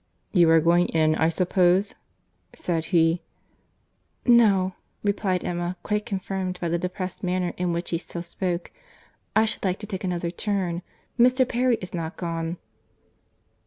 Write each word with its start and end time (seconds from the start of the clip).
"You 0.31 0.49
are 0.49 0.59
going 0.59 0.87
in, 0.87 1.13
I 1.13 1.29
suppose?" 1.29 1.93
said 2.55 2.85
he. 2.85 3.21
"No,"—replied 4.25 5.43
Emma—quite 5.45 6.07
confirmed 6.07 6.57
by 6.59 6.69
the 6.69 6.79
depressed 6.79 7.21
manner 7.23 7.53
in 7.55 7.71
which 7.71 7.91
he 7.91 7.99
still 7.99 8.23
spoke—"I 8.23 9.45
should 9.45 9.63
like 9.63 9.77
to 9.77 9.85
take 9.85 10.03
another 10.03 10.31
turn. 10.31 10.81
Mr. 11.19 11.47
Perry 11.47 11.75
is 11.83 11.93
not 11.93 12.17
gone." 12.17 12.57